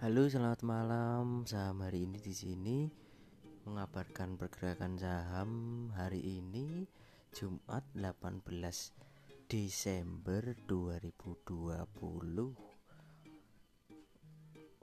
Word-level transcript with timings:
Halo, 0.00 0.24
selamat 0.32 0.64
malam. 0.64 1.44
Saham 1.44 1.84
hari 1.84 2.08
ini 2.08 2.24
di 2.24 2.32
sini 2.32 2.88
mengabarkan 3.68 4.40
pergerakan 4.40 4.96
saham 4.96 5.52
hari 5.92 6.40
ini 6.40 6.88
Jumat 7.36 7.84
18 7.92 8.40
Desember 9.44 10.56
2020. 10.64 11.20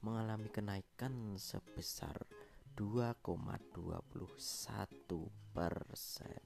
mengalami 0.00 0.48
kenaikan 0.48 1.36
sebesar 1.36 2.16
2,21 2.76 5.28
persen. 5.52 6.40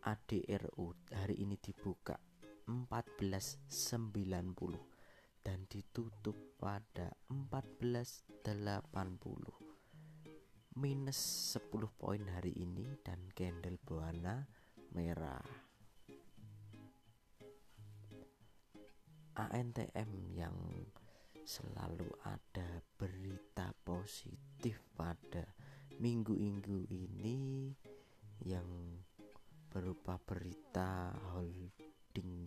ADRU 0.00 0.96
hari 1.12 1.44
ini 1.44 1.60
dibuka 1.60 2.16
1490 2.64 5.44
dan 5.44 5.68
ditutup 5.68 6.56
pada 6.56 7.12
1480 7.28 9.60
minus 10.78 11.18
10 11.58 11.66
poin 11.98 12.22
hari 12.30 12.54
ini 12.56 12.86
dan 13.02 13.26
candle 13.34 13.74
berwarna 13.82 14.46
merah 14.94 15.69
ANTM 19.48 20.36
yang 20.36 20.52
selalu 21.48 22.12
ada 22.28 22.84
berita 23.00 23.72
positif 23.80 24.84
pada 24.92 25.56
minggu-minggu 25.96 26.84
ini 26.92 27.72
yang 28.44 28.68
berupa 29.72 30.20
berita 30.20 31.16
holding 31.32 32.44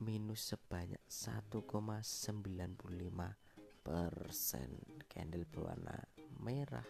minus 0.00 0.54
sebanyak 0.54 1.02
1,95 1.06 3.34
persen. 3.84 4.70
Candle 5.06 5.46
berwarna 5.46 6.02
merah. 6.40 6.86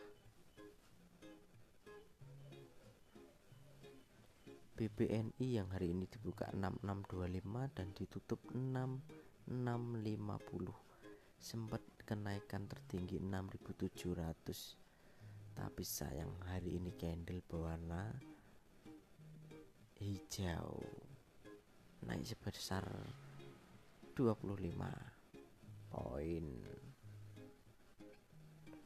BBNI 4.75 5.49
yang 5.55 5.71
hari 5.71 5.95
ini 5.95 6.11
dibuka 6.11 6.51
6625 6.51 7.79
dan 7.79 7.95
ditutup 7.95 8.43
6650 8.51 9.47
sempat 11.39 11.79
kenaikan 12.03 12.67
tertinggi 12.67 13.23
6700 13.23 15.55
tapi 15.55 15.87
sayang 15.87 16.35
hari 16.51 16.83
ini 16.83 16.91
candle 16.99 17.39
berwarna 17.47 18.19
hijau 20.03 20.83
naik 22.05 22.25
sebesar 22.25 22.85
25 24.17 24.77
poin. 25.91 26.47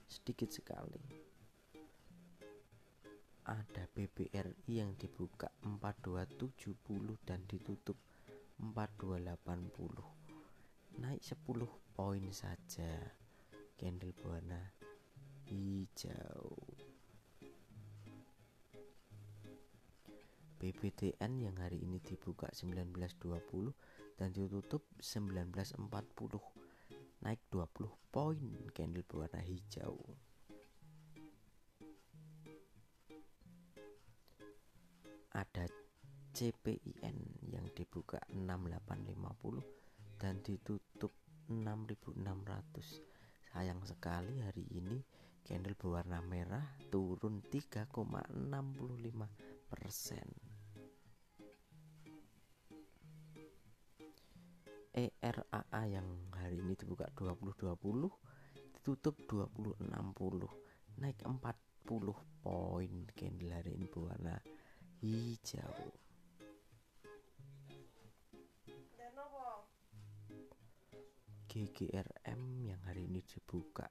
Sedikit 0.09 0.49
sekali. 0.55 1.03
Ada 3.49 3.89
BBRI 3.89 4.73
yang 4.73 4.93
dibuka 5.01 5.49
4270 5.65 7.17
dan 7.25 7.41
ditutup 7.49 7.97
4280 8.61 10.19
naik 10.99 11.23
10 11.23 11.95
poin 11.95 12.25
saja. 12.35 12.93
Candle 13.79 14.11
berwarna 14.11 14.75
hijau 15.47 16.78
BBTN 20.59 21.39
yang 21.39 21.55
hari 21.63 21.79
ini 21.79 22.03
dibuka 22.03 22.51
19.20 22.51 23.71
dan 24.19 24.35
ditutup 24.35 24.83
19.40 24.99 25.79
naik 27.23 27.39
20 27.51 27.87
poin 28.11 28.51
candle 28.75 29.07
berwarna 29.07 29.39
hijau. 29.39 29.95
Ada 35.31 35.71
CPIN 36.35 37.19
yang 37.55 37.71
dibuka 37.79 38.19
6850 38.35 39.63
dan 40.19 40.43
ditutup 40.43 41.15
6600 41.47 43.55
sayang 43.55 43.79
sekali 43.87 44.43
hari 44.43 44.67
ini 44.75 44.99
candle 45.47 45.79
berwarna 45.79 46.19
merah 46.21 46.67
turun 46.91 47.47
3,65 47.47 47.95
persen 49.71 50.48
ERAA 54.99 55.83
yang 55.87 56.35
hari 56.35 56.59
ini 56.59 56.75
dibuka 56.75 57.07
2020 57.15 57.71
ditutup 58.75 59.15
2060 59.31 59.87
naik 60.99 61.23
40 61.23 61.55
poin 62.43 62.93
candle 63.15 63.55
hari 63.55 63.79
ini 63.79 63.87
berwarna 63.87 64.43
hijau 64.99 65.95
GGRM 71.49 72.43
yang 72.67 72.83
hari 72.83 73.07
ini 73.07 73.23
dibuka 73.23 73.87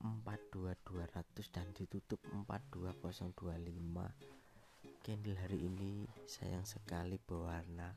42200 0.00 1.52
dan 1.52 1.68
ditutup 1.76 2.24
42025 2.48 5.04
candle 5.04 5.38
hari 5.38 5.58
ini 5.60 6.08
sayang 6.24 6.64
sekali 6.64 7.20
berwarna 7.20 7.92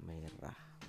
merah 0.00 0.79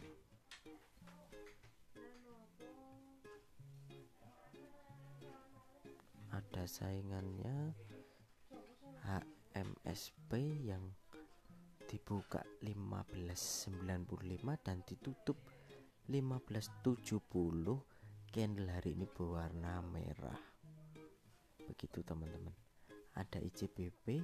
ada 6.52 6.68
saingannya 6.68 7.72
HMSP 9.08 10.36
yang 10.68 10.84
dibuka 11.88 12.44
1595 12.60 13.72
dan 14.60 14.84
ditutup 14.84 15.40
1570 16.12 17.24
candle 18.36 18.68
hari 18.68 19.00
ini 19.00 19.08
berwarna 19.08 19.80
merah. 19.80 20.36
Begitu 21.72 22.04
teman-teman. 22.04 22.52
Ada 23.16 23.40
ICBP 23.40 24.20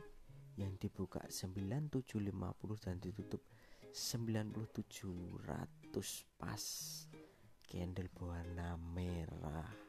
yang 0.60 0.76
dibuka 0.84 1.24
9750 1.32 2.12
dan 2.84 3.00
ditutup 3.00 3.40
9700 3.96 5.32
pas. 6.36 6.64
Candle 7.64 8.12
berwarna 8.12 8.76
merah 8.76 9.87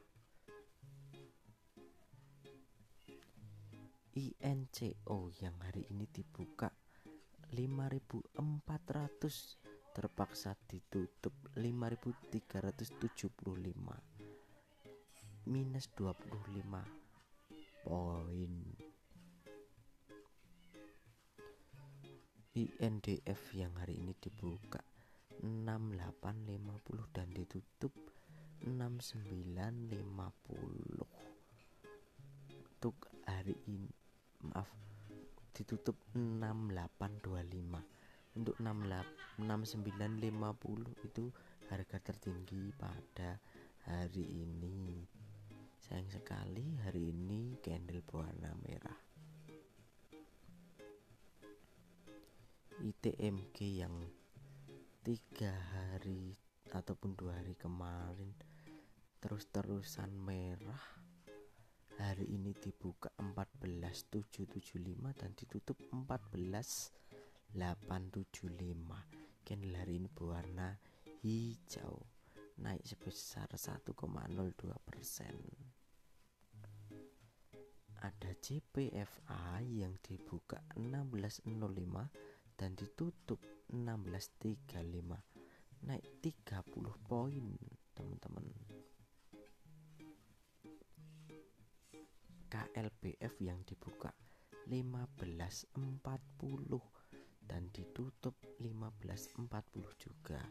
INCO 4.19 5.31
yang 5.39 5.55
hari 5.63 5.87
ini 5.95 6.03
dibuka 6.11 6.67
5400 7.55 8.35
terpaksa 9.95 10.59
ditutup 10.67 11.31
5375 11.55 12.27
minus 15.47 15.87
25 15.95 16.19
poin. 17.87 18.55
INDF 22.59 23.55
yang 23.55 23.71
hari 23.79 24.03
ini 24.03 24.11
dibuka 24.19 24.83
6850 25.39 27.07
dan 27.15 27.31
ditutup 27.31 27.95
6950 28.67 31.07
untuk 32.79 32.95
hari 33.23 33.55
ini 33.63 33.98
maaf. 34.43 34.67
Ditutup 35.51 35.95
6825 36.15 38.39
untuk 38.39 38.55
6950 38.61 41.03
itu 41.03 41.25
harga 41.67 41.97
tertinggi 41.99 42.71
pada 42.79 43.35
hari 43.83 44.23
ini. 44.23 45.03
Sayang 45.83 46.07
sekali 46.13 46.79
hari 46.85 47.11
ini 47.11 47.57
candle 47.59 47.99
berwarna 48.05 48.53
merah. 48.63 48.95
ITMG 52.79 53.83
yang 53.83 54.07
tiga 55.03 55.51
hari 55.51 56.31
ataupun 56.71 57.11
dua 57.17 57.41
hari 57.41 57.57
kemarin 57.57 58.31
terus-terusan 59.19 60.15
merah 60.15 60.98
hari 61.99 62.31
ini 62.31 62.55
dibuka 62.55 63.11
14775 63.19 65.19
dan 65.19 65.35
ditutup 65.35 65.75
14875 65.91 67.59
candle 69.43 69.75
hari 69.75 69.99
ini 69.99 70.07
berwarna 70.07 70.79
hijau. 71.19 71.99
Naik 72.59 72.83
sebesar 72.83 73.47
1,02 73.51 73.91
persen. 74.83 75.35
Ada 77.99 78.31
CPFA 78.39 79.59
yang 79.63 79.95
dibuka 79.99 80.63
1605 80.75 81.47
dan 82.59 82.75
ditutup 82.75 83.39
1635 83.71 85.87
naik 85.87 86.03
30 86.19 87.07
poin 87.07 87.55
teman-teman 87.95 88.43
KLBF 92.49 93.37
yang 93.45 93.61
dibuka 93.61 94.09
1540 94.65 95.77
dan 97.45 97.69
ditutup 97.69 98.33
1540 98.57 99.49
juga. 100.01 100.41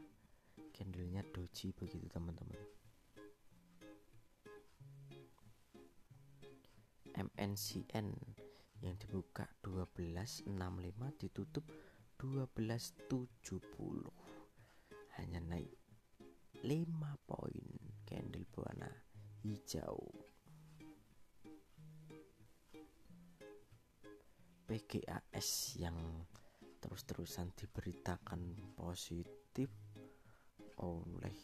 Candlenya 0.70 1.26
doji 1.34 1.74
begitu 1.74 2.06
teman-teman. 2.06 2.62
MNCN 7.18 8.14
yang 8.78 8.94
dibuka 8.94 9.50
1265 9.66 10.46
ditutup 11.18 11.66
1270 12.22 13.58
hanya 15.18 15.42
naik 15.42 15.74
5 16.62 17.26
poin 17.26 17.66
candle 18.06 18.46
berwarna 18.54 18.90
hijau 19.42 19.98
PGAS 24.78 25.74
yang 25.82 25.98
terus-terusan 26.78 27.50
diberitakan 27.58 28.54
positif 28.78 29.66
oleh 30.78 31.34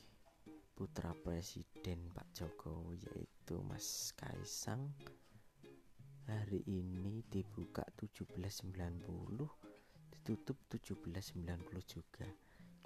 putra 0.78 1.10
presiden 1.19 2.14
Pak 2.14 2.31
Jokowi 2.31 3.02
yaitu 3.10 3.58
Mas 3.66 4.14
Kaisang. 4.14 4.94
Hari 6.31 6.62
ini 6.70 7.26
dibuka 7.26 7.82
1790 7.98 9.02
ditutup 10.14 10.54
1790 10.70 11.34
juga. 11.90 12.31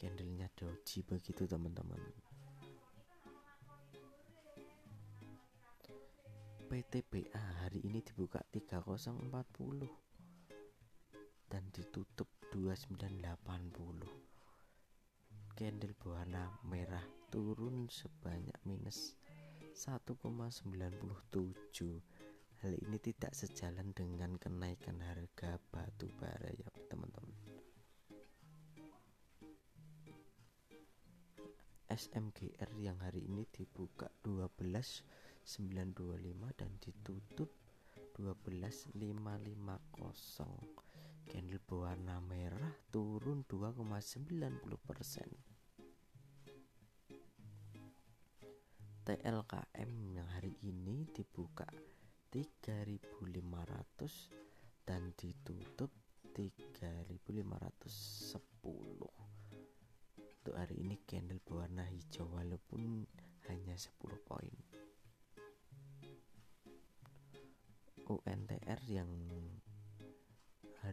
Candlenya 0.00 0.48
doji 0.56 1.04
begitu 1.04 1.44
teman-teman. 1.44 2.00
PTBA 6.72 7.44
hari 7.68 7.84
ini 7.84 8.00
dibuka 8.00 8.40
3040 8.48 10.07
dan 11.48 11.64
ditutup 11.72 12.28
2980 12.52 14.04
candle 15.58 15.94
berwarna 15.98 16.54
merah 16.64 17.04
turun 17.32 17.90
sebanyak 17.90 18.54
minus 18.62 19.18
1,97 19.74 22.00
Hal 22.58 22.74
ini 22.74 22.98
tidak 22.98 23.38
sejalan 23.38 23.94
dengan 23.94 24.34
kenaikan 24.34 24.98
harga 24.98 25.62
batu 25.70 26.10
bara 26.18 26.50
ya 26.50 26.66
teman-teman. 26.90 27.38
SMGR 31.86 32.74
yang 32.82 32.98
hari 32.98 33.30
ini 33.30 33.46
dibuka 33.54 34.10
12925 34.26 35.46
dan 36.58 36.74
ditutup 36.82 37.54
12550 38.18 40.87
candle 41.28 41.60
berwarna 41.60 42.24
merah 42.24 42.72
turun 42.88 43.44
2,90% 43.44 44.64
TLKM 49.04 49.92
yang 50.16 50.28
hari 50.32 50.56
ini 50.64 51.04
dibuka 51.12 51.68
3500 52.32 54.88
dan 54.88 55.12
ditutup 55.16 55.92
3510 56.32 59.28
untuk 60.48 60.56
hari 60.56 60.80
ini 60.80 60.96
candle 61.04 61.44
berwarna 61.44 61.84
hijau 61.84 62.24
walaupun 62.32 63.04
hanya 63.52 63.76
10 63.76 64.00
poin. 64.24 64.56
UNTR 68.08 68.80
yang 68.88 69.12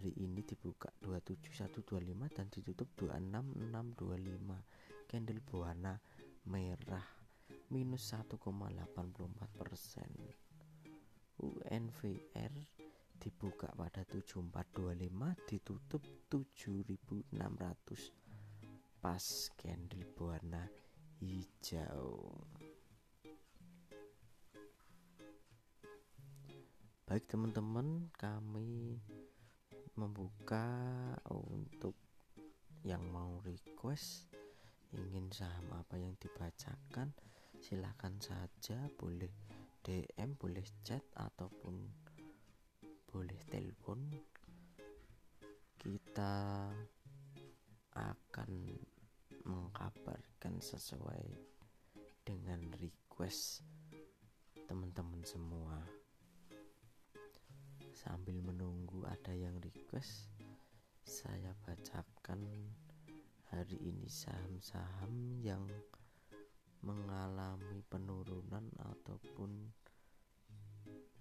hari 0.05 0.21
ini 0.21 0.45
dibuka 0.45 0.93
27125 1.01 2.37
dan 2.37 2.45
ditutup 2.53 2.85
26625 2.93 5.09
candle 5.09 5.41
berwarna 5.41 5.97
merah 6.45 7.01
minus 7.73 8.13
1,84 8.13 8.37
persen. 9.57 10.05
UNVR 11.41 12.53
dibuka 13.17 13.73
pada 13.73 14.05
7425 14.05 15.49
ditutup 15.49 16.05
7614 16.29 19.01
pas 19.01 19.25
candle 19.57 20.05
berwarna 20.13 20.69
hijau. 21.17 22.45
Baik 27.09 27.25
teman-teman 27.25 28.13
kami 28.13 29.01
membuka 29.95 30.67
untuk 31.31 31.95
yang 32.85 33.01
mau 33.09 33.41
request 33.41 34.29
ingin 34.95 35.27
saham 35.33 35.67
apa 35.75 35.97
yang 35.97 36.15
dibacakan 36.21 37.11
silahkan 37.59 38.13
saja 38.21 38.87
boleh 38.95 39.31
DM 39.85 40.37
boleh 40.37 40.65
chat 40.81 41.01
ataupun 41.13 42.05
boleh 43.05 43.39
telepon. 43.47 44.01
Kita 45.77 46.67
akan 47.95 48.51
mengkabarkan 49.45 50.57
sesuai 50.57 51.25
dengan 52.25 52.59
request 52.81 53.61
teman-teman 54.65 55.21
semua 55.21 55.77
sambil 58.05 58.37
menunggu 58.37 59.01
ada 59.01 59.33
yang 59.33 59.57
request 59.65 60.29
saya 61.01 61.57
bacakan 61.65 62.45
hari 63.49 63.81
ini 63.81 64.05
saham-saham 64.05 65.41
yang 65.41 65.65
mengalami 66.85 67.81
penurunan 67.89 68.69
ataupun 68.77 69.73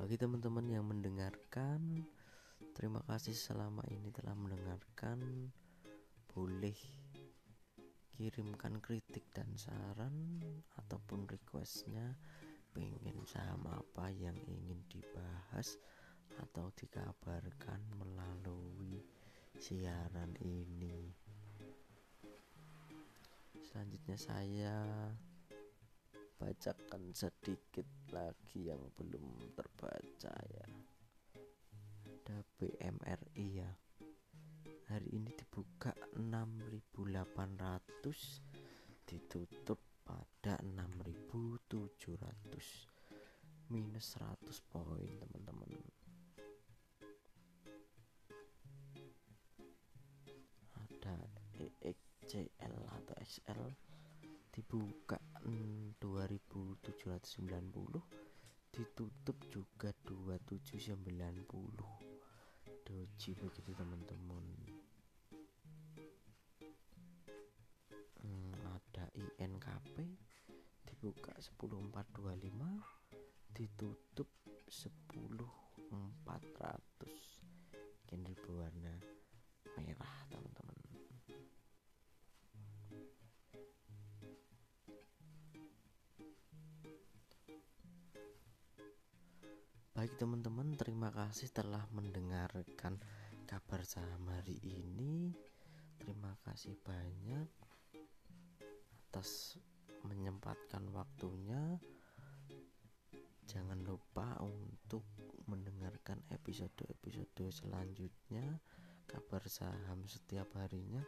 Bagi 0.03 0.19
teman-teman 0.19 0.67
yang 0.67 0.83
mendengarkan, 0.83 2.03
terima 2.75 2.99
kasih 3.07 3.31
selama 3.31 3.87
ini 3.87 4.11
telah 4.11 4.35
mendengarkan. 4.35 5.47
Boleh 6.27 6.75
kirimkan 8.11 8.83
kritik 8.83 9.23
dan 9.31 9.47
saran 9.55 10.43
ataupun 10.75 11.23
requestnya 11.23 12.19
pengen 12.75 13.23
saham 13.23 13.63
apa 13.63 14.11
yang 14.11 14.35
ingin 14.43 14.83
dibahas 14.91 15.79
atau 16.35 16.67
dikabarkan 16.75 17.79
melalui 17.95 18.99
siaran 19.55 20.35
ini 20.43 21.15
selanjutnya 23.63 24.19
saya 24.19 24.75
bacakan 26.43 27.15
sedikit 27.15 27.87
lagi 28.11 28.67
yang 28.67 28.91
belum 28.99 29.55
terbaca 29.55 30.35
ya. 30.51 30.67
Ada 32.03 32.43
BMRI 32.59 33.63
ya. 33.63 33.71
Hari 34.91 35.07
ini 35.15 35.31
dibuka 35.39 35.95
6800 36.19 39.07
ditutup 39.07 39.79
pada 40.03 40.59
6700 40.67 42.11
minus 43.71 44.19
100 44.19 44.43
poin 44.67 45.07
teman-teman. 45.23 45.71
Ada 50.75 51.15
EXCL 51.55 52.75
atau 52.99 53.15
XL 53.23 53.92
dibuka 54.53 55.17
2790 55.41 56.77
ditutup 58.69 59.33
juga 59.49 59.89
2790 60.05 61.41
doji 62.85 63.33
begitu 63.33 63.73
teman-teman. 63.73 64.45
Hmm, 68.21 68.53
ada 68.77 69.09
INKP 69.41 70.05
dibuka 70.85 71.33
10425 71.57 73.57
ditutup 73.57 74.29
10400 74.69 75.49
candle 78.05 78.37
berwarna 78.37 79.01
merah 79.81 80.13
teman-teman 80.29 80.62
Baik 90.13 90.29
teman-teman, 90.29 90.77
terima 90.77 91.09
kasih 91.09 91.49
telah 91.49 91.89
mendengarkan 91.89 93.01
kabar 93.49 93.81
saham 93.81 94.29
hari 94.29 94.61
ini. 94.61 95.33
Terima 95.97 96.37
kasih 96.45 96.77
banyak 96.85 97.49
atas 98.93 99.57
menyempatkan 100.05 100.85
waktunya. 100.93 101.81
Jangan 103.49 103.81
lupa 103.81 104.37
untuk 104.45 105.01
mendengarkan 105.49 106.21
episode-episode 106.29 107.49
selanjutnya 107.49 108.61
kabar 109.09 109.41
saham 109.49 110.05
setiap 110.05 110.53
harinya. 110.61 111.01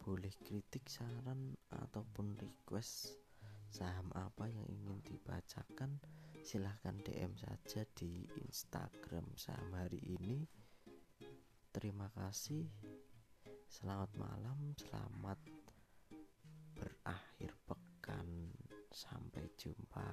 Boleh 0.00 0.32
kritik, 0.40 0.88
saran 0.88 1.60
ataupun 1.68 2.40
request 2.40 3.20
saham 3.68 4.08
apa 4.16 4.48
yang 4.48 4.64
ingin 4.72 5.04
dibacakan 5.04 6.00
silahkan 6.44 7.00
DM 7.00 7.32
saja 7.40 7.88
di 7.96 8.20
Instagram 8.44 9.32
saham 9.32 9.72
hari 9.80 9.96
ini 10.04 10.44
terima 11.72 12.12
kasih. 12.12 12.68
Selamat 13.64 14.12
malam 14.12 14.76
selamat 14.76 15.40
berakhir 16.76 17.56
pekan. 17.64 18.52
Sampai 18.92 19.56
jumpa 19.56 20.04